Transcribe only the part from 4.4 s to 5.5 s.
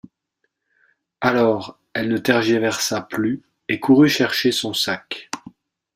son sac.